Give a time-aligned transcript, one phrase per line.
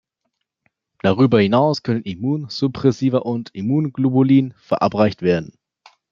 [1.03, 5.55] Darüber hinaus können Immunsuppressiva und Immunglobuline verabreicht werden.